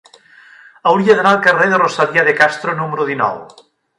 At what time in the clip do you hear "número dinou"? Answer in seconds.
2.83-3.39